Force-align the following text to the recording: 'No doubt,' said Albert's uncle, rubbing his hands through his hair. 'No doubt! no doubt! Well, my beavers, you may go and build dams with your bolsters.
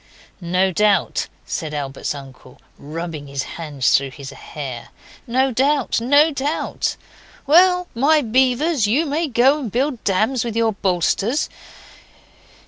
'No 0.39 0.71
doubt,' 0.71 1.27
said 1.45 1.75
Albert's 1.75 2.15
uncle, 2.15 2.59
rubbing 2.79 3.27
his 3.27 3.43
hands 3.43 3.95
through 3.95 4.09
his 4.09 4.31
hair. 4.31 4.87
'No 5.27 5.51
doubt! 5.51 6.01
no 6.01 6.31
doubt! 6.31 6.95
Well, 7.45 7.87
my 7.93 8.23
beavers, 8.23 8.87
you 8.87 9.05
may 9.05 9.27
go 9.27 9.59
and 9.59 9.71
build 9.71 10.03
dams 10.03 10.43
with 10.43 10.55
your 10.55 10.71
bolsters. 10.73 11.49